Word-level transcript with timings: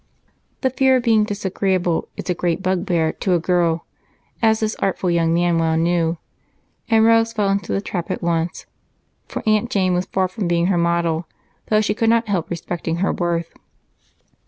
The 0.61 0.71
fear 0.71 0.95
of 0.95 1.03
being 1.03 1.25
disagreeable 1.25 2.07
is 2.17 2.27
a 2.27 2.33
great 2.33 2.63
bugbear 2.63 3.11
to 3.19 3.35
a 3.35 3.39
girl, 3.39 3.85
as 4.41 4.59
this 4.59 4.75
artful 4.79 5.11
young 5.11 5.31
man 5.31 5.59
well 5.59 5.77
knew, 5.77 6.17
and 6.89 7.05
Rose 7.05 7.33
fell 7.33 7.49
into 7.49 7.71
the 7.71 7.81
trap 7.81 8.09
at 8.09 8.23
once, 8.23 8.65
for 9.27 9.43
Aunt 9.45 9.69
Jane 9.69 9.93
was 9.93 10.07
far 10.07 10.27
from 10.27 10.47
being 10.47 10.65
her 10.73 10.75
model, 10.79 11.27
though 11.67 11.81
she 11.81 11.93
could 11.93 12.09
not 12.09 12.29
help 12.29 12.49
respecting 12.49 12.95
her 12.95 13.13
worth. 13.13 13.53